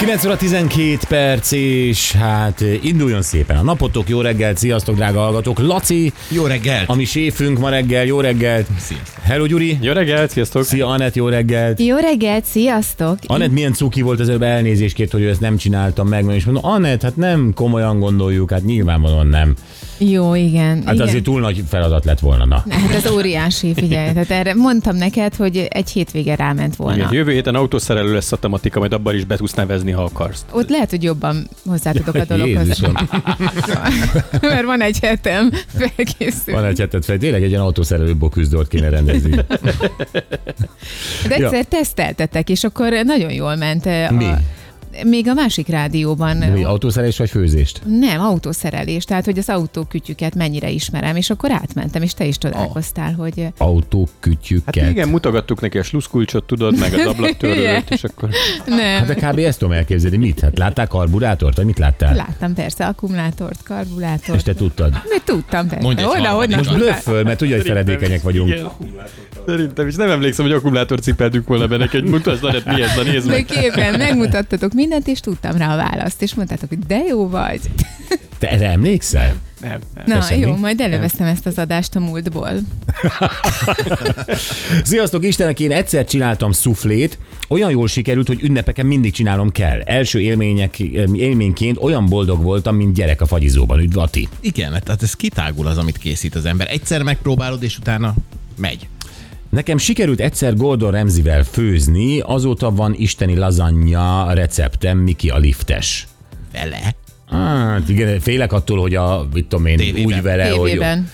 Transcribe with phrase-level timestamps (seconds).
[0.00, 4.08] 9 óra 12 perc, és hát induljon szépen a napotok.
[4.08, 5.58] Jó reggelt, sziasztok, drága hallgatók.
[5.58, 6.88] Laci, Jó reggelt!
[6.88, 8.66] a mi séfünk ma reggel, jó reggelt.
[8.78, 9.24] Sziasztok.
[9.24, 9.78] Hello, Gyuri.
[9.80, 10.64] Jó reggelt, sziasztok!
[10.64, 11.80] Szia, Anett, jó reggelt.
[11.80, 13.18] Jó reggelt, sziasztok!
[13.26, 16.44] Anett milyen cuki volt az előbb elnézést kért, hogy ő ezt nem csináltam meg, és
[16.44, 19.54] mondom, Anett, hát nem komolyan gondoljuk, hát nyilvánvalóan nem.
[20.02, 20.82] Jó, igen.
[20.84, 21.06] Hát igen.
[21.06, 22.64] azért túl nagy feladat lett volna, na.
[22.70, 24.12] Hát ez óriási, figyelj.
[24.12, 26.96] Tehát erre mondtam neked, hogy egy hétvége ráment volna.
[26.96, 30.44] Igen, jövő héten autószerelő lesz a tematika, majd abban is be tudsz nevezni, ha akarsz.
[30.52, 32.66] Ott lehet, hogy jobban hozzá tudok a dologhoz.
[32.66, 32.92] Jézusom,
[34.40, 36.54] Mert van egy hetem felkészül.
[36.54, 39.30] van egy hetet fel, tényleg egy ilyen autószerelőbb küzdőt kéne rendezni.
[41.28, 43.86] De egyszer teszteltetek, és akkor nagyon jól ment.
[43.86, 44.26] eh, Mi?
[45.04, 46.36] Még a másik rádióban.
[46.36, 47.80] Mi, autószerelés vagy főzést?
[47.84, 53.12] Nem, autószerelés, tehát hogy az autókütyüket mennyire ismerem, és akkor átmentem, és te is csodálkoztál,
[53.12, 54.78] hogy Autókütyüket.
[54.82, 58.28] Hát igen, mutogattuk neki a sluszkulcsot, tudod, meg az ablaktörlőt, és akkor
[58.66, 58.78] nem.
[58.78, 59.38] Hát de kb.
[59.38, 60.16] ezt tudom elképzelni.
[60.16, 60.40] Mit?
[60.40, 62.14] Hát láttál karburátort, vagy mit láttál?
[62.14, 64.38] Láttam persze akkumulátort, karburátort.
[64.38, 64.92] És te tudtad.
[65.08, 65.84] Mi tudtam persze.
[65.84, 66.56] Mondj egy Oda, oda.
[66.56, 68.48] Most blöfföl, mert tudja, hogy feledékenyek vagyunk.
[68.48, 68.68] Igen.
[69.46, 72.08] Szerintem is nem emlékszem, hogy akkumulátor cipeltük volna be neked.
[72.08, 73.44] Mutasd, Anett, mi ez, na nézd De meg.
[73.44, 77.60] képen megmutattatok mindent, és tudtam rá a választ, és mondtátok, hogy de jó vagy.
[78.38, 79.34] Te erre emlékszel?
[79.60, 80.04] Nem, nem.
[80.06, 80.48] Na Köszönjük.
[80.48, 82.50] jó, majd előveszem ezt az adást a múltból.
[84.84, 87.18] Sziasztok, Istenek, én egyszer csináltam szuflét,
[87.48, 89.80] olyan jól sikerült, hogy ünnepeken mindig csinálnom kell.
[89.80, 90.78] Első élmények,
[91.14, 93.78] élményként olyan boldog voltam, mint gyerek a fagyizóban.
[93.78, 94.28] Üdv, Ati.
[94.40, 96.70] Igen, tehát ez kitágul az, amit készít az ember.
[96.70, 98.14] Egyszer megpróbálod, és utána
[98.56, 98.88] megy.
[99.50, 106.06] Nekem sikerült egyszer Gordon Ramsay-vel főzni, azóta van isteni lazanya receptem, Miki a liftes.
[106.52, 106.94] Vele.
[107.30, 110.04] Hát igen, félek attól, hogy a, mit tudom én, Tévében.
[110.04, 110.70] úgy vele, hogy...
[110.70, 111.10] Tévében.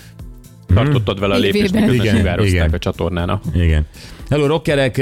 [0.73, 3.39] Tartottad vele a lépést, miközben Igen, a csatornán.
[3.53, 3.85] Igen.
[4.29, 5.01] Hello, rockerek!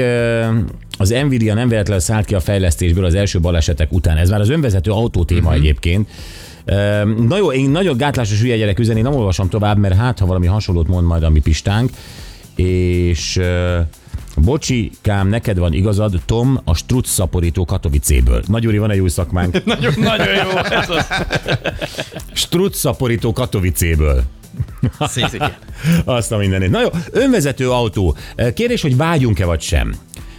[0.98, 4.16] Az Nvidia nem véletlenül szállt ki a fejlesztésből az első balesetek után.
[4.16, 5.54] Ez már az önvezető autó téma uh-huh.
[5.54, 6.08] egyébként.
[7.28, 10.46] Na jó, én nagyon gátlásos hülye gyerek üzeni, nem olvasom tovább, mert hát, ha valami
[10.46, 11.90] hasonlót mond majd a mi pistánk.
[12.56, 13.40] És
[14.36, 18.42] Bocsi, Kám, neked van igazad, Tom, a Strutz szaporító Katowicéből.
[18.46, 19.64] Nagy úri, van egy új szakmánk.
[19.64, 21.06] Nagyon, nagyon jó ez az.
[22.32, 24.22] Strutz szaporító Katowicéből.
[26.04, 26.70] Azt a mindenét.
[26.70, 28.16] Na jó, önvezető autó.
[28.54, 29.94] Kérdés, hogy vágyunk-e vagy sem?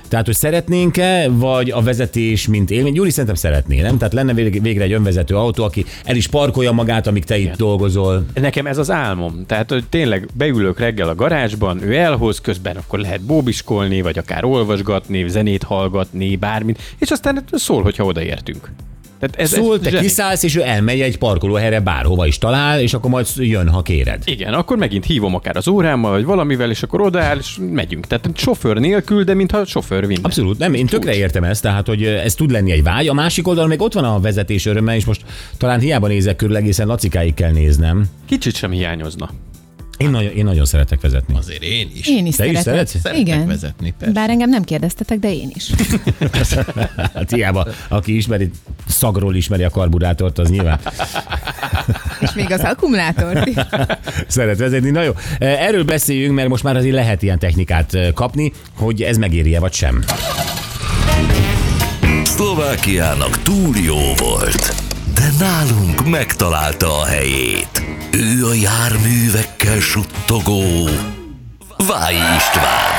[0.08, 2.94] Tehát, hogy szeretnénk-e, vagy a vezetés, mint élmény?
[2.94, 3.98] Gyuri szerintem szeretné, nem?
[3.98, 7.56] Tehát lenne vég- végre egy önvezető autó, aki el is parkolja magát, amíg te itt
[7.56, 8.26] dolgozol.
[8.34, 9.46] Nekem ez az álmom.
[9.46, 14.44] Tehát, hogy tényleg beülök reggel a garázsban, ő elhoz, közben akkor lehet bóbiskolni, vagy akár
[14.46, 18.70] olvasgatni, zenét hallgatni, bármit, és aztán szól, hogyha odaértünk.
[19.20, 20.02] Tehát ez, Szól, ez te zseni.
[20.04, 24.22] kiszállsz, és ő elmegy egy parkolóhelyre bárhova is talál, és akkor majd jön, ha kéred.
[24.26, 28.08] Igen, akkor megint hívom akár az órámmal, vagy valamivel, és akkor odaáll, és megyünk.
[28.08, 30.20] Tehát sofőr nélkül, de mintha sofőr vinne.
[30.24, 33.08] Abszolút, nem, én tökre értem ezt, tehát, hogy ez tud lenni egy vágy.
[33.08, 35.22] A másik oldalon még ott van a vezetés öröme, és most
[35.58, 38.06] talán hiába nézek körül, egészen lacikáig kell néznem.
[38.28, 39.30] Kicsit sem hiányozna.
[39.98, 41.36] Én nagyon, én nagyon szeretek vezetni.
[41.38, 42.08] Azért én is.
[42.08, 42.64] Én is Te is szeretek.
[42.64, 43.00] szeretsz?
[43.02, 43.48] Szeretek Igen.
[43.48, 44.14] vezetni, persze.
[44.14, 45.70] Bár engem nem kérdeztetek, de én is.
[47.14, 48.52] Hát hiába, aki ismeri,
[48.88, 50.80] szagról ismeri a karburátort, az nyilván
[52.22, 53.56] És még az akkumulátort is.
[54.28, 54.90] szeret vezetni.
[54.90, 59.18] Na jó, erről beszéljünk, mert most már azért lehet ilyen technikát eh, kapni, hogy ez
[59.18, 60.04] megéri-e vagy sem.
[62.24, 64.76] Szlovákiának túl jó volt,
[65.14, 67.82] de nálunk megtalálta a helyét.
[68.18, 70.62] Ő a járművekkel suttogó
[71.88, 72.94] Váj István.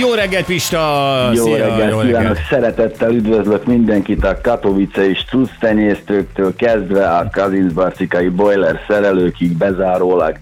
[0.00, 1.30] Jó reggelt, Pista!
[1.34, 8.28] Jó Szia, reggelt kívánok, szeretettel üdvözlök mindenkit a Katowice és Trusz tenyésztőktől kezdve a Kazincbarcikai
[8.28, 10.38] boiler szerelőkig bezárólag.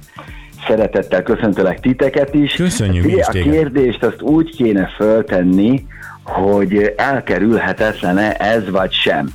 [0.66, 2.52] Szeretettel köszöntelek titeket is.
[2.52, 5.86] Köszönjük is A kérdést azt úgy kéne föltenni,
[6.22, 9.28] hogy elkerülhetetlen-e ez vagy sem.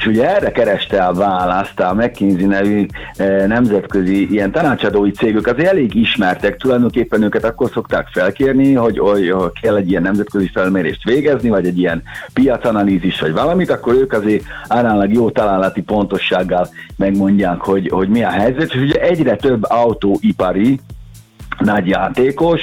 [0.00, 2.86] És ugye erre kereste a választ a McKinsey nevű
[3.16, 9.34] eh, nemzetközi ilyen tanácsadói cégek, azért elég ismertek, tulajdonképpen őket akkor szokták felkérni, hogy, hogy,
[9.60, 12.02] kell egy ilyen nemzetközi felmérést végezni, vagy egy ilyen
[12.32, 18.30] piacanalízis, vagy valamit, akkor ők azért állnának jó találati pontossággal megmondják, hogy, hogy mi a
[18.30, 20.80] helyzet, és ugye egyre több autóipari
[21.60, 22.60] nagy játékos,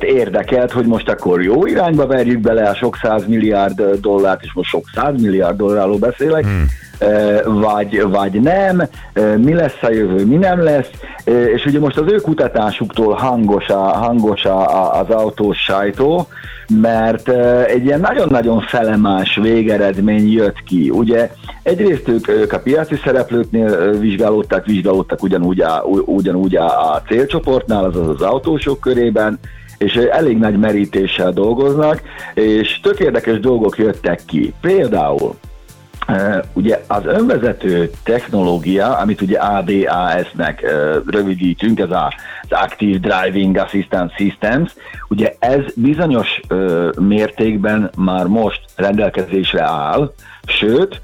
[0.00, 2.96] érdekelt, hogy most akkor jó irányba verjük bele a sok
[3.26, 4.84] milliárd dollárt, és most sok
[5.20, 6.66] milliárd dollárról beszélek, hmm.
[7.44, 8.82] Vagy, vagy nem,
[9.36, 10.90] mi lesz a jövő, mi nem lesz,
[11.54, 16.26] és ugye most az ő kutatásuktól hangos, a, hangos a, az autós sajtó,
[16.68, 17.28] mert
[17.68, 20.90] egy ilyen nagyon-nagyon felemás végeredmény jött ki.
[20.90, 21.30] Ugye
[21.62, 28.22] egyrészt ők, ők a piaci szereplőknél vizsgálódtak, vizsgálódtak ugyanúgy a, ugyanúgy a, célcsoportnál, azaz az
[28.22, 29.38] autósok körében,
[29.78, 32.02] és elég nagy merítéssel dolgoznak,
[32.34, 34.54] és tök érdekes dolgok jöttek ki.
[34.60, 35.34] Például
[36.52, 40.60] ugye az önvezető technológia, amit ugye ADAS-nek
[41.06, 44.74] rövidítünk, ez az Active Driving Assistance Systems,
[45.08, 46.40] ugye ez bizonyos
[47.00, 50.12] mértékben már most rendelkezésre áll,
[50.46, 51.00] sőt,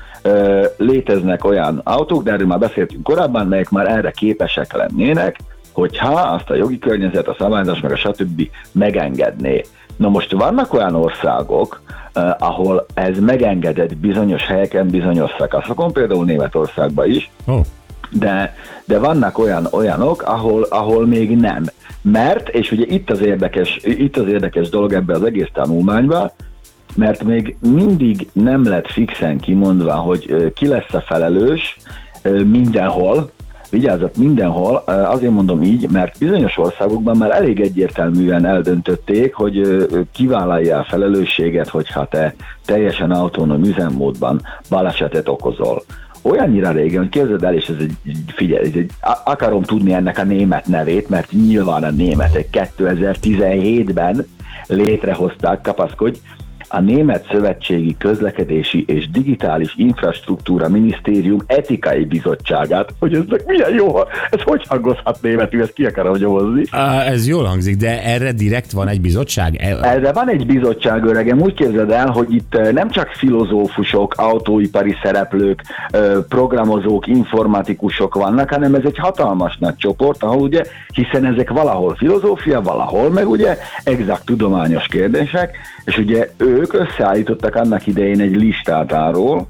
[0.76, 5.36] léteznek olyan autók, de erről már beszéltünk korábban, melyek már erre képesek lennének,
[5.72, 8.50] hogyha azt a jogi környezet, a szabályozás, meg a stb.
[8.72, 9.62] megengedné.
[10.00, 11.80] Na most vannak olyan országok,
[12.14, 17.60] uh, ahol ez megengedett bizonyos helyeken, bizonyos szakaszokon, például Németországban is, Oh.
[18.10, 18.54] de,
[18.84, 21.64] de vannak olyan olyanok, ahol, ahol még nem.
[22.02, 26.30] Mert, és ugye itt az érdekes, itt az érdekes dolog ebbe az egész tanulmányban,
[26.96, 31.76] mert még mindig nem lett fixen kimondva, hogy ö, ki lesz a felelős
[32.22, 33.30] ö, mindenhol,
[33.70, 40.86] vigyázzat mindenhol, azért mondom így, mert bizonyos országokban már elég egyértelműen eldöntötték, hogy kivállalja a
[40.88, 42.34] felelősséget, hogyha te
[42.64, 45.82] teljesen autonóm üzemmódban balesetet okozol.
[46.22, 47.94] Olyannyira régen, hogy képzeld el, és ez egy,
[48.26, 48.90] figyelj, ez egy,
[49.24, 54.26] akarom tudni ennek a német nevét, mert nyilván a németek 2017-ben
[54.66, 56.18] létrehozták, kapaszkodj,
[56.72, 63.98] a Német Szövetségi Közlekedési és Digitális Infrastruktúra Minisztérium etikai bizottságát, hogy ez milyen jó,
[64.30, 66.62] ez hogy hangozhat németül, ezt ki akarom nyomozni.
[67.06, 69.56] Ez jól hangzik, de erre direkt van egy bizottság?
[69.82, 74.94] Erre van egy bizottság, öregem, úgy képzeld el, hogy itt eh, nem csak filozófusok, autóipari
[75.02, 80.62] szereplők, eh, programozók, informatikusok vannak, hanem ez egy hatalmas nagy csoport, ahol ugye,
[80.94, 85.56] hiszen ezek valahol filozófia, valahol meg ugye exakt tudományos kérdések,
[85.90, 89.46] és ugye ők összeállítottak annak idején egy listát arról,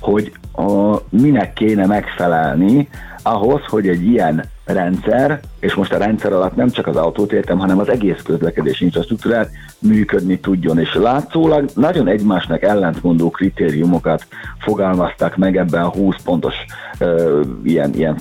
[0.00, 2.88] hogy a, minek kéne megfelelni
[3.22, 7.58] ahhoz, hogy egy ilyen rendszer, és most a rendszer alatt nem csak az autót értem,
[7.58, 10.78] hanem az egész közlekedési infrastruktúrát működni tudjon.
[10.78, 14.26] És látszólag nagyon egymásnak ellentmondó kritériumokat
[14.58, 16.54] fogalmaztak meg ebben a 20 pontos
[16.98, 18.16] ö, ilyen, ilyen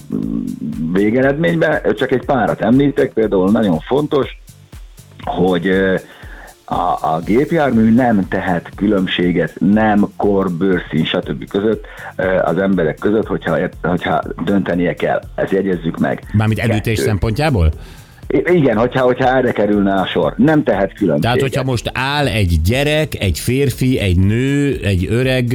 [0.93, 1.81] végeredményben.
[1.95, 4.37] Csak egy párat említek, például nagyon fontos,
[5.23, 5.95] hogy ö,
[6.73, 11.47] a, a gépjármű nem tehet különbséget nem kor, bőrszín, stb.
[11.47, 11.85] között
[12.43, 15.21] az emberek között, hogyha, hogyha döntenie kell.
[15.35, 16.23] Ezt jegyezzük meg.
[16.33, 16.95] Mármint Kettő.
[16.95, 17.71] szempontjából?
[18.43, 20.33] Igen, hogyha, hogyha erre kerülne a sor.
[20.37, 21.21] Nem tehet különbséget.
[21.21, 25.51] Tehát, hogyha most áll egy gyerek, egy férfi, egy nő, egy öreg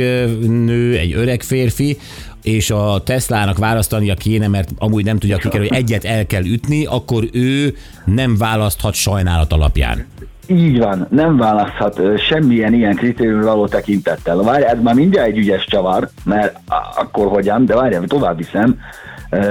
[0.48, 1.96] nő, egy öreg férfi,
[2.42, 6.84] és a Teslának választania kéne, mert amúgy nem tudja kikerülni, hogy egyet el kell ütni,
[6.84, 7.74] akkor ő
[8.04, 10.06] nem választhat sajnálat alapján.
[10.50, 14.36] Így van, nem választhat semmilyen ilyen kritérium való tekintettel.
[14.36, 16.58] Várj, ez már mindjárt egy ügyes csavar, mert
[16.96, 18.78] akkor hogyan, de várjál, tovább viszem.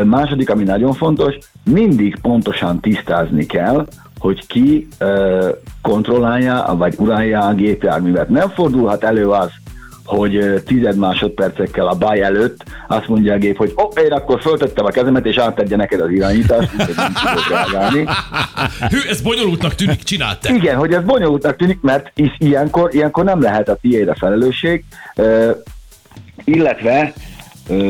[0.04, 3.88] Második, ami nagyon fontos, mindig pontosan tisztázni kell,
[4.20, 5.50] hogy ki ö,
[5.82, 8.30] kontrollálja, vagy uralja a gépjárművet.
[8.30, 9.50] Nem fordulhat elő az,
[10.08, 14.86] hogy tized másodpercekkel a baj előtt azt mondja a gép, hogy oh, én akkor föltettem
[14.86, 18.06] a kezemet, és átadja neked az irányítást, úgyhogy nem tudok reagálni.
[18.92, 20.54] Hű, ez bonyolultnak tűnik, csináld te.
[20.54, 24.84] Igen, hogy ez bonyolultnak tűnik, mert is ilyenkor, ilyenkor nem lehet a tiéd a felelősség,
[26.44, 27.14] illetve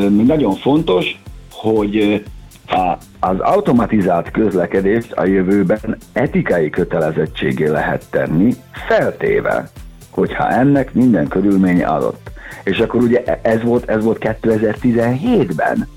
[0.10, 1.22] mi nagyon fontos,
[1.52, 2.24] hogy
[2.68, 8.54] a, az automatizált közlekedést a jövőben etikai kötelezettségé lehet tenni,
[8.88, 9.70] feltéve,
[10.18, 12.30] hogyha ennek minden körülménye adott.
[12.64, 15.88] És akkor ugye ez volt, ez volt 2017-ben.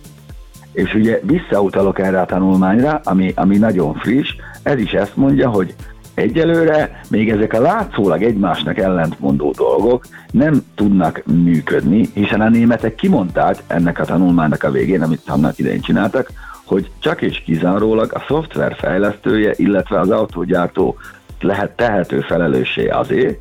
[0.73, 4.29] És ugye visszautalok erre a tanulmányra, ami, ami nagyon friss,
[4.63, 5.75] ez is ezt mondja, hogy
[6.15, 13.57] egyelőre még ezek a látszólag egymásnak ellentmondó dolgok nem tudnak működni, hiszen a németek kimondták
[13.67, 16.31] ennek a tanulmánynak a végén, amit annak idején csináltak,
[16.65, 20.97] hogy csak és kizárólag a szoftver fejlesztője, illetve az autógyártó
[21.41, 23.39] lehet tehető felelőssé azért,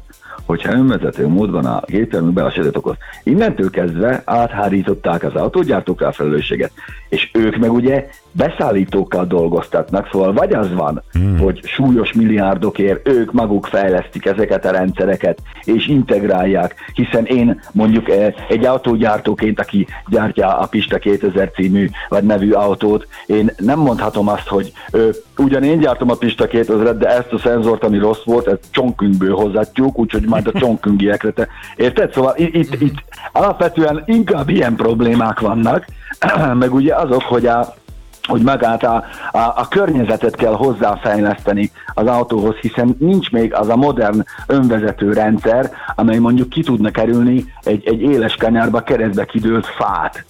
[0.49, 2.95] hogyha önvezető módban a gépjármű balesetet okoz.
[3.23, 6.71] Innentől kezdve áthárították az autógyártókra a felelősséget,
[7.09, 11.37] és ők meg ugye beszállítókkal dolgoztatnak, szóval vagy az van, hmm.
[11.37, 18.33] hogy súlyos milliárdokért ők maguk fejlesztik ezeket a rendszereket, és integrálják, hiszen én mondjuk eh,
[18.49, 24.47] egy autógyártóként, aki gyártja a Pista 2000 című vagy nevű autót, én nem mondhatom azt,
[24.47, 28.47] hogy ö, ugyan én gyártom a Pista 2000 de ezt a szenzort, ami rossz volt,
[28.47, 31.31] ezt csonkünkből hozatjuk, úgyhogy majd a csonküngiekre.
[31.31, 32.13] Te, érted?
[32.13, 35.85] Szóval itt, itt alapvetően inkább ilyen problémák vannak,
[36.53, 37.73] meg ugye azok, hogy a,
[38.29, 43.75] hogy magát a, a, a környezetet kell hozzáfejleszteni az autóhoz, hiszen nincs még az a
[43.75, 50.25] modern önvezető rendszer, amely mondjuk ki tudna kerülni egy, egy éles kanyarba keresztbe kidőlt fát.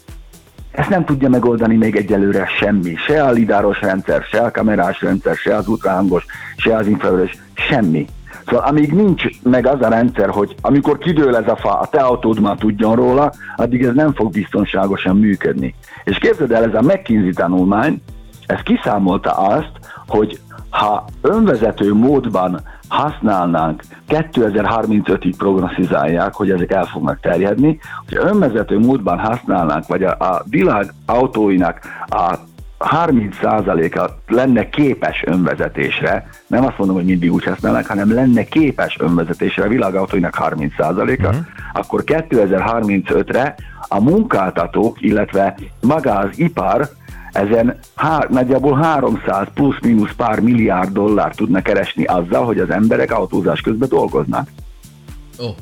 [0.71, 2.95] Ezt nem tudja megoldani még egyelőre semmi.
[2.95, 6.25] Se a lidáros rendszer, se a kamerás rendszer, se az ultrahangos,
[6.57, 8.05] se az infravörös, semmi.
[8.49, 11.99] Szóval amíg nincs meg az a rendszer, hogy amikor kidől ez a fa, a te
[12.01, 15.75] autód már tudjon róla, addig ez nem fog biztonságosan működni.
[16.03, 18.01] És képzeld el, ez a McKinsey tanulmány,
[18.45, 19.71] ez kiszámolta azt,
[20.07, 20.39] hogy
[20.69, 29.87] ha önvezető módban használnánk, 2035-ig prognosztizálják, hogy ezek el fognak terjedni, hogy önvezető módban használnánk,
[29.87, 32.35] vagy a, a világ autóinak a
[32.79, 39.63] 30%-a lenne képes önvezetésre, nem azt mondom, hogy mindig úgy használnak, hanem lenne képes önvezetésre
[39.63, 41.35] a világautóinak 30%-a, uh-huh.
[41.73, 43.55] akkor 2035-re
[43.87, 46.89] a munkáltatók, illetve maga az ipar
[47.31, 53.61] ezen há, nagyjából 300 plusz-minusz pár milliárd dollár tudna keresni azzal, hogy az emberek autózás
[53.61, 54.49] közben dolgoznak.
[55.37, 55.55] Oh.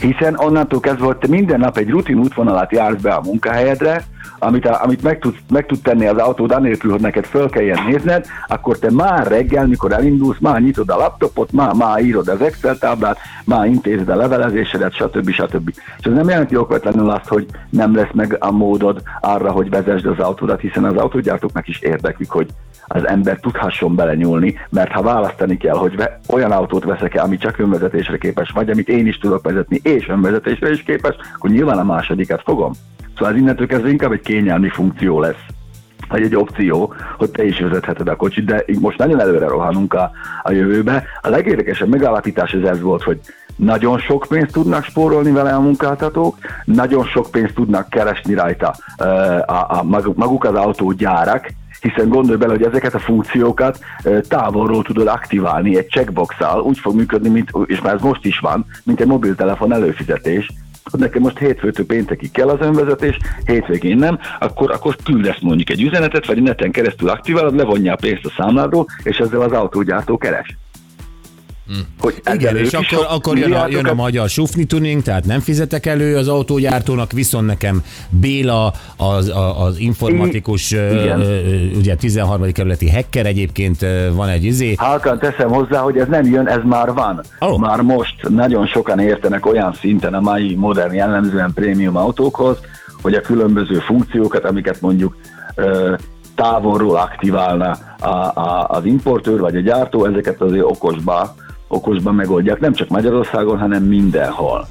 [0.00, 4.04] Hiszen onnantól kezdve, hogy te minden nap egy rutin útvonalat jársz be a munkahelyedre,
[4.40, 8.26] amit, amit meg, tud, meg tud tenni az autód anélkül, hogy neked föl kelljen nézned,
[8.46, 12.78] akkor te már reggel, mikor elindulsz, már nyitod a laptopot, már, már írod az Excel
[12.78, 15.30] táblát, már intézed a levelezésedet, stb.
[15.30, 15.68] stb.
[15.98, 20.06] És ez nem jelenti okvetlenül azt, hogy nem lesz meg a módod arra, hogy vezesd
[20.06, 22.48] az autódat, hiszen az autógyártóknak is érdeklik, hogy
[22.92, 28.18] az ember tudhasson belenyúlni, mert ha választani kell, hogy olyan autót veszek-e, ami csak önvezetésre
[28.18, 32.42] képes, vagy amit én is tudok vezetni, és önvezetésre is képes, akkor nyilván a másodikat
[32.44, 32.72] fogom.
[33.20, 35.44] Szóval ez innentől kezdve inkább egy kényelmi funkció lesz
[36.08, 40.10] vagy egy opció, hogy te is vezetheted a kocsit, de most nagyon előre rohanunk a,
[40.42, 41.04] a jövőbe.
[41.22, 43.20] A legérdekesebb megállapítás ez, ez volt, hogy
[43.56, 49.04] nagyon sok pénzt tudnak spórolni vele a munkáltatók, nagyon sok pénzt tudnak keresni rajta ö,
[49.46, 49.82] a, a,
[50.14, 51.50] maguk, az autógyárak,
[51.80, 53.78] hiszen gondolj bele, hogy ezeket a funkciókat
[54.28, 58.66] távolról tudod aktiválni egy checkbox-szal, úgy fog működni, mint, és már ez most is van,
[58.84, 60.52] mint egy mobiltelefon előfizetés,
[60.84, 65.82] hogy nekem most hétfőtől péntekig kell az önvezetés, hétvégén nem, akkor, akkor küldesz mondjuk egy
[65.82, 70.59] üzenetet, vagy neten keresztül aktiválod, levonja a pénzt a számládról, és ezzel az autógyártó keres.
[72.00, 75.86] Hogy Igen, és akkor, akkor jön, a, jön a magyar sufni tuning, tehát nem fizetek
[75.86, 81.20] elő az autógyártónak, viszont nekem Béla, az, az informatikus, igen.
[81.76, 82.52] ugye 13.
[82.52, 84.74] kerületi hacker egyébként van egy izé.
[84.74, 87.20] Halkan teszem hozzá, hogy ez nem jön, ez már van.
[87.40, 87.56] Ó.
[87.56, 92.56] Már most nagyon sokan értenek olyan szinten a mai modern jellemzően prémium autókhoz,
[93.02, 95.16] hogy a különböző funkciókat, amiket mondjuk
[96.34, 101.34] távolról aktiválna a, a, az importőr vagy a gyártó, ezeket azért okosba,
[101.72, 104.66] okosba megoldják, nem csak Magyarországon, hanem mindenhol.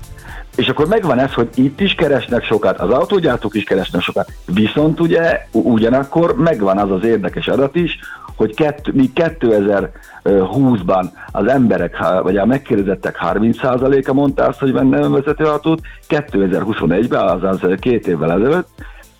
[0.55, 4.99] És akkor megvan ez, hogy itt is keresnek sokat, az autógyártók is keresnek sokat, viszont
[4.99, 7.99] ugye ugyanakkor megvan az az érdekes adat is,
[8.35, 15.43] hogy kett, míg 2020-ban az emberek, vagy a megkérdezettek 30%-a mondta azt, hogy venne önvezető
[15.43, 18.67] autót, 2021-ben, azaz két évvel ezelőtt,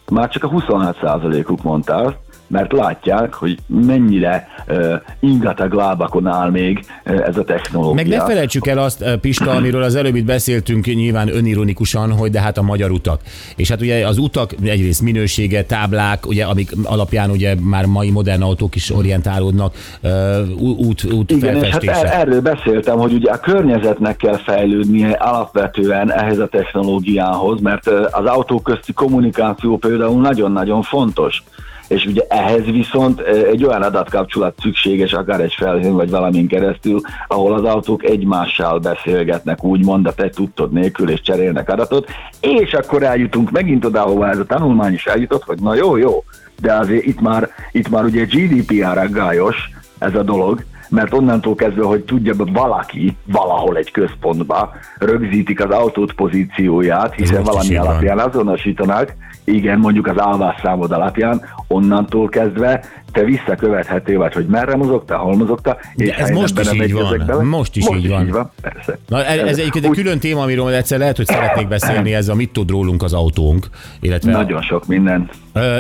[0.10, 2.18] már csak a 26%-uk mondta azt,
[2.50, 7.94] mert látják, hogy mennyire uh, ingatag lábakon áll még uh, ez a technológia.
[7.94, 12.42] Meg ne felejtsük el azt, Pista, amiről az előbb itt beszéltünk nyilván önironikusan, hogy de
[12.42, 13.22] hát a magyar utak.
[13.56, 18.42] És hát ugye az utak egyrészt minősége, táblák, ugye, amik alapján ugye már mai modern
[18.42, 22.14] autók is orientálódnak, ö, út, út Igen, és hát felfestése.
[22.14, 28.26] er- erről beszéltem, hogy ugye a környezetnek kell fejlődnie alapvetően ehhez a technológiához, mert az
[28.26, 31.44] autók közti kommunikáció például nagyon-nagyon fontos.
[31.90, 37.54] És ugye ehhez viszont egy olyan adatkapcsolat szükséges, akár egy felhőn vagy valamin keresztül, ahol
[37.54, 42.10] az autók egymással beszélgetnek, úgymond a te tudtod nélkül, és cserélnek adatot,
[42.42, 46.24] és akkor eljutunk megint oda, ahova ez a tanulmány is eljutott, hogy na jó, jó,
[46.62, 51.84] de azért itt már, itt már ugye GDPR aggályos ez a dolog, mert onnantól kezdve,
[51.84, 59.14] hogy tudja be valaki valahol egy központba rögzítik az autót pozícióját, hiszen valami alapján azonosítanak,
[59.44, 65.78] igen, mondjuk az állvásszámod alapján, onnantól kezdve te visszakövethető vagy, hogy merre mozogtál, hol mozogtál,
[65.96, 67.46] De ez most is így van.
[67.46, 68.52] Most is így van.
[68.62, 68.98] persze.
[69.08, 72.28] Na, ez, ez egyébként egy Úgy- külön téma, amiről egyszer lehet, hogy szeretnék beszélni, ez
[72.28, 73.68] a mit tud rólunk az autónk,
[74.00, 75.30] illetve, Nagyon sok minden.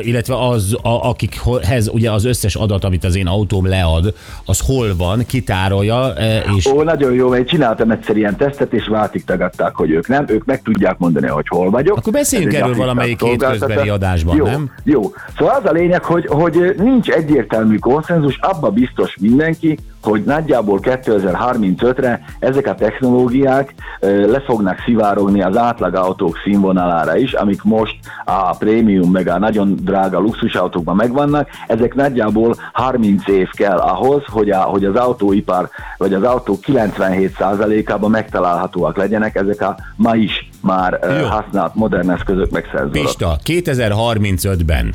[0.02, 4.14] illetve az, a, akikhez ugye az összes adat, amit az én autóm lead,
[4.46, 8.88] az hol van, kitárolja, ö, és Ó, nagyon jó, mert csináltam egyszer ilyen tesztet, és
[8.88, 11.98] váltig tagadták, hogy ők nem, ők meg tudják mondani, hogy hol vagyok.
[11.98, 14.72] Akkor beszéljünk Ez erről valamelyik hétközbeli adásban, jó, nem?
[14.84, 15.02] Jó,
[15.38, 22.22] szóval az a lényeg, hogy, hogy nincs egyértelmű konszenzus, abba biztos mindenki, hogy nagyjából 2035-re
[22.40, 27.96] ezek a technológiák le fognak szivárogni az átlagautók színvonalára is, amik most
[28.26, 34.50] a prémium meg a nagyon drága luxusautókban megvannak, ezek nagyjából 30 év kell ahhoz, hogy,
[34.50, 41.00] a, hogy az autóipar vagy az autók 97%-ában megtalálhatóak legyenek ezek a ma is már
[41.20, 41.28] Jó.
[41.28, 42.92] használt modern eszközök meg szenzorok.
[42.92, 44.94] Pista, 2035-ben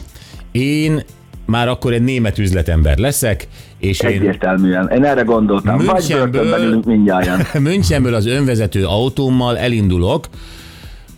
[0.55, 1.03] én
[1.47, 4.89] már akkor egy német üzletember leszek, és én Egyértelműen.
[4.89, 5.77] Én erre gondoltam.
[5.77, 7.55] Vagy Münchenből- ülünk mindjárt.
[7.59, 10.29] Münchenből az önvezető autómmal elindulok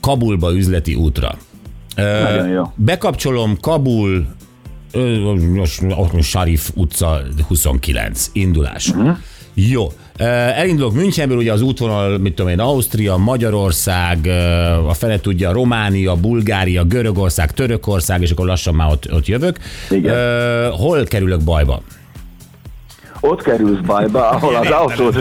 [0.01, 1.35] Kabulba üzleti útra.
[1.97, 2.73] Nagyon jó.
[2.75, 4.27] Bekapcsolom Kabul
[4.93, 5.35] ö,
[6.21, 8.89] Sharif utca 29 indulás.
[8.89, 9.17] Uh-huh.
[9.59, 9.93] Jó.
[10.17, 14.27] Elindulok Münchenből, ugye az útvonal, mit tudom én, Ausztria, Magyarország,
[14.89, 19.59] a fele tudja, Románia, Bulgária, Görögország, Törökország, és akkor lassan már ott, ott jövök.
[19.91, 20.71] Igen.
[20.71, 21.83] Hol kerülök bajba?
[23.29, 25.17] Ott kerülsz bajba, ahol az autód,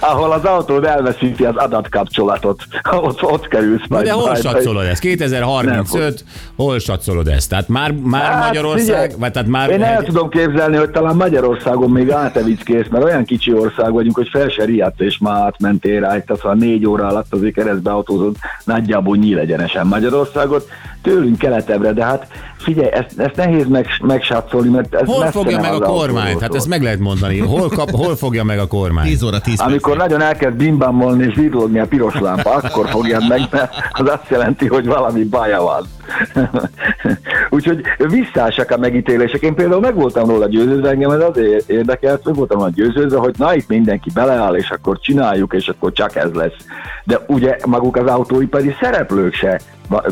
[0.00, 2.62] ahol az autód elveszíti az adatkapcsolatot.
[2.92, 5.00] Ott, ott kerülsz majd de hol satszolod ezt?
[5.00, 6.24] 2035,
[6.56, 7.48] hol satszolod ezt?
[7.48, 9.70] Tehát már, már Hát, Magyarország, figyelj, vagy tehát már...
[9.70, 14.28] Én el tudom képzelni, hogy talán Magyarországon még átevickész, mert olyan kicsi ország vagyunk, hogy
[14.32, 18.36] fel se riadt, és már átmentél rá, tehát ha négy óra alatt azért keresztbe autózod
[18.64, 20.68] nagyjából nyílegyenesen Magyarországot,
[21.06, 25.72] tőlünk keletebbre, de hát figyelj, ezt, ezt nehéz meg, megsátszolni, mert ez Hol fogja meg
[25.72, 26.40] a kormányt?
[26.40, 27.38] Hát ezt meg lehet mondani.
[27.38, 29.06] Hol, kap, hol fogja meg a kormány?
[29.06, 29.70] 10 óra 10 perc.
[29.70, 34.28] Amikor nagyon elkezd bimbámolni és villogni a piros lámpa, akkor fogjad meg, mert az azt
[34.28, 35.86] jelenti, hogy valami baja van.
[37.50, 39.40] Úgyhogy visszásak a megítélések.
[39.40, 43.34] Én például meg voltam róla győződve, engem ez azért érdekelt, meg voltam róla győződve, hogy
[43.38, 46.56] na itt mindenki beleáll, és akkor csináljuk, és akkor csak ez lesz.
[47.04, 49.60] De ugye maguk az autóipari szereplők se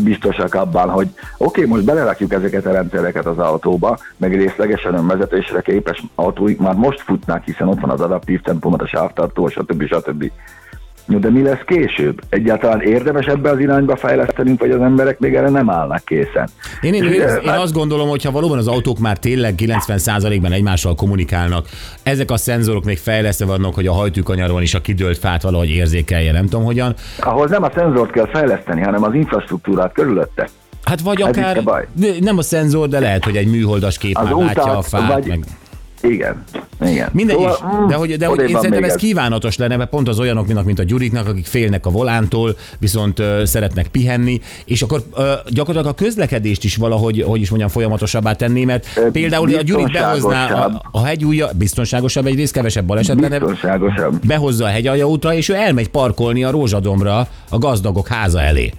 [0.03, 1.09] biztosak abban, hogy
[1.39, 6.75] oké, okay, most belerakjuk ezeket a rendszereket az autóba, meg részlegesen önvezetésre képes autóik már
[6.75, 9.87] most futnak, hiszen ott van az adaptív tempomat, a sávtartó, stb.
[9.87, 10.21] stb.
[10.21, 10.29] No,
[11.07, 12.21] de mi lesz később?
[12.29, 16.49] Egyáltalán érdemes ebbe az irányba fejlesztenünk, vagy az emberek még erre nem állnak készen?
[16.81, 20.95] Én, én, én, én azt gondolom, hogy ha valóban az autók már tényleg 90%-ban egymással
[20.95, 21.67] kommunikálnak,
[22.03, 26.33] ezek a szenzorok még fejlesztve vannak, hogy a hajtűkanyaron is a kidőlt fát valahogy érzékelje,
[26.33, 26.95] nem tudom hogyan.
[27.19, 30.49] ahhoz nem a szenzort kell fejleszteni, hanem az infrastruktúrát körülötte.
[30.85, 31.87] Hát vagy akár, a baj.
[32.21, 35.13] nem a szenzor, de lehet, hogy egy műholdas kép Az már látja utat, a fát,
[35.13, 35.45] vagy- meg...
[36.09, 36.45] Igen,
[36.87, 37.09] igen.
[37.13, 40.19] Mindegy is, mm, de hogy, de hogy én szerintem ez kívánatos lenne, mert pont az
[40.19, 45.33] olyanok, mint, a Gyuriknak, akik félnek a volántól, viszont ö, szeretnek pihenni, és akkor ö,
[45.49, 49.93] gyakorlatilag a közlekedést is valahogy, hogy is mondjam, folyamatosabbá tenni, mert Ö, például a Gyurik
[49.93, 53.41] behozná a, a hegyúja, biztonságosabb egyrészt, kevesebb baleset lenne,
[54.27, 58.73] behozza a hegyalja útra, és ő elmegy parkolni a Rózsadomra a gazdagok háza elé.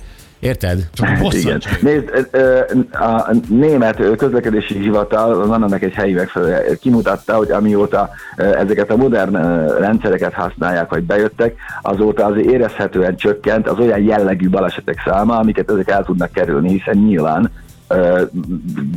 [0.45, 0.89] Érted?
[0.97, 1.19] Igen.
[1.21, 1.77] Bosszantság.
[1.81, 2.59] Nézd, ö, ö,
[2.91, 9.35] a német közlekedési hivatal, van annak egy helyi megfelelő, kimutatta, hogy amióta ezeket a modern
[9.79, 15.89] rendszereket használják, vagy bejöttek, azóta azért érezhetően csökkent az olyan jellegű balesetek száma, amiket ezek
[15.89, 17.51] el tudnak kerülni, hiszen nyilván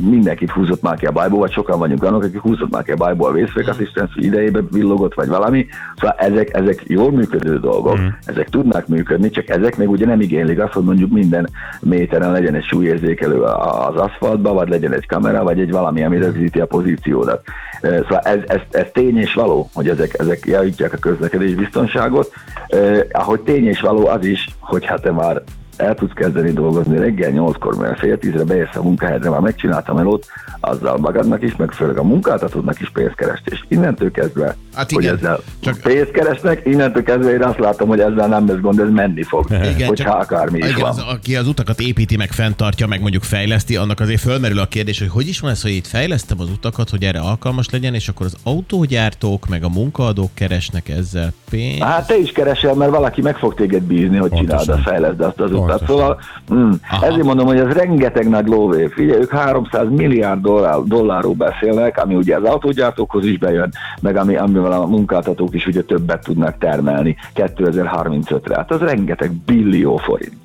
[0.01, 2.95] mindenkit húzott már ki a bajból, vagy sokan vagyunk annak, akik húzott már ki a
[2.95, 5.65] bajból a vészfékasszisztens idejében villogott, vagy valami.
[5.95, 8.07] Szóval ezek, ezek jól működő dolgok, mm.
[8.25, 11.49] ezek tudnak működni, csak ezek még ugye nem igénylik azt, hogy mondjuk minden
[11.79, 16.59] méteren legyen egy súlyérzékelő az aszfaltba, vagy legyen egy kamera, vagy egy valami, ami rögzíti
[16.59, 17.43] a pozíciódat.
[17.81, 22.33] Szóval ez, ez, ez tény és való, hogy ezek, ezek javítják a közlekedés biztonságot.
[22.67, 25.43] Eh, ahogy tény és való az is, hogy hát te már
[25.79, 30.25] el tudsz kezdeni dolgozni reggel nyolckor, mert fél tízre beérsz a munkahelyre, már megcsináltam melót,
[30.59, 35.03] azzal magadnak is, meg főleg a munkáltatódnak is pénzt keresd, és innentől kezdve, Hát hogy
[35.03, 38.79] igen, ezzel csak- pénzt keresnek, innentől kezdve én azt látom, hogy ezzel nem lesz gond,
[38.79, 40.89] ez menni fog, Igen, hogyha csak- akármi is igen, van.
[40.89, 44.99] az, aki az utakat építi, meg fenntartja, meg mondjuk fejleszti, annak azért fölmerül a kérdés,
[44.99, 48.07] hogy hogy is van ez, hogy itt fejlesztem az utakat, hogy erre alkalmas legyen, és
[48.07, 51.83] akkor az autógyártók, meg a munkaadók keresnek ezzel pénzt.
[51.83, 54.59] Hát te is keresel, mert valaki meg fog téged bízni, hogy Pontosan.
[54.59, 55.68] csináld, a fejleszd azt az utat.
[55.77, 55.97] Pontosan.
[55.97, 56.19] Szóval
[56.53, 57.05] mm, Aha.
[57.05, 58.87] ezért mondom, hogy ez rengeteg nagy lóvé.
[58.87, 64.35] Figyelj, ők 300 milliárd dollár, dollárról beszélnek, ami ugye az autógyártókhoz is bejön, meg ami,
[64.35, 68.55] amivel a munkáltatók is ugye többet tudnak termelni 2035-re.
[68.55, 70.37] Hát az rengeteg billió forint.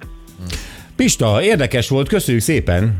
[0.97, 2.99] Pista, érdekes volt, köszönjük szépen.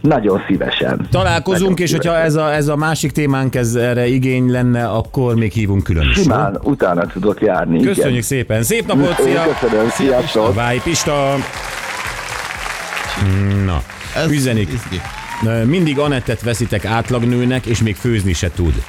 [0.00, 1.06] Nagyon szívesen.
[1.10, 5.34] Találkozunk, Nagyon és hogyha ez a, ez a másik témánk ez erre igény lenne, akkor
[5.34, 6.16] még hívunk külön is.
[6.16, 7.80] Simán, utána tudok járni.
[7.80, 8.22] Köszönjük igen.
[8.22, 8.62] szépen.
[8.62, 9.42] Szép napot, szia!
[9.60, 10.54] köszönöm, sziasztok!
[10.54, 11.34] Bye, Pista!
[13.64, 13.82] Na,
[14.16, 14.68] Ez üzenik.
[14.72, 15.00] izgi.
[15.64, 18.82] Mindig Anettet veszitek átlagnőnek, és még főzni se tud.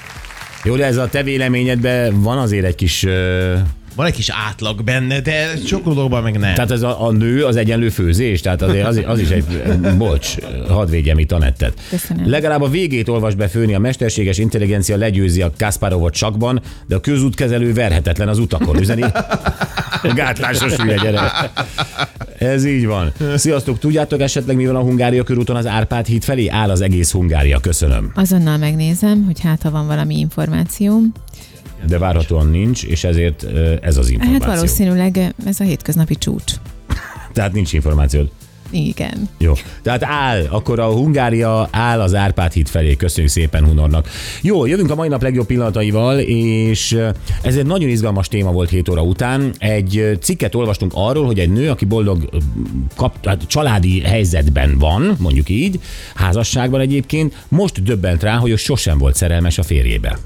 [0.63, 3.53] Jó, de ez a te véleményedben van azért egy kis ö,
[3.95, 6.53] van egy kis átlag benne, de sok dologban meg nem.
[6.53, 9.43] Tehát ez a, a nő az egyenlő főzés, tehát azért az, az is egy,
[9.97, 10.35] bocs,
[10.67, 11.73] hadd védjem itt Anettet.
[11.89, 12.29] Köszönöm.
[12.29, 16.99] Legalább a végét olvas be főni, a mesterséges intelligencia legyőzi a Kasparovot sakban, de a
[16.99, 18.79] közútkezelő verhetetlen az utakon.
[18.79, 19.05] Üzeni
[20.15, 21.31] gátlásos hülye gyerek.
[22.37, 23.13] Ez így van.
[23.35, 26.47] Sziasztok, tudjátok esetleg mi van a Hungária körúton az Árpád híd felé?
[26.47, 28.11] Áll az egész Hungária, köszönöm.
[28.15, 31.11] Azonnal megnézem, hogy hát ha van valami információm.
[31.87, 33.43] De várhatóan nincs, és ezért
[33.81, 34.53] ez az Hát információ.
[34.53, 36.53] valószínűleg ez a hétköznapi csúcs.
[37.33, 38.29] Tehát nincs információd.
[38.71, 39.29] Igen.
[39.37, 39.53] Jó.
[39.81, 42.95] Tehát áll, akkor a Hungária áll az Árpád híd felé.
[42.95, 44.09] Köszönjük szépen Hunornak.
[44.41, 48.69] Jó, jövünk a mai nap legjobb pillanataival, és eh, ez egy nagyon izgalmas téma volt
[48.69, 49.53] 7 óra után.
[49.57, 52.39] Egy eh, cikket olvastunk arról, hogy egy nő, aki boldog eh,
[52.95, 55.79] kap, hát családi helyzetben van, mondjuk így,
[56.15, 60.17] házasságban egyébként, most döbbent rá, hogy ő sosem volt szerelmes a férjébe.